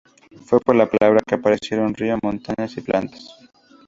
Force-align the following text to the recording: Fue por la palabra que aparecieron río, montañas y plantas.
Fue 0.45 0.59
por 0.59 0.75
la 0.75 0.87
palabra 0.89 1.21
que 1.23 1.35
aparecieron 1.35 1.93
río, 1.93 2.17
montañas 2.23 2.75
y 2.75 2.81
plantas. 2.81 3.35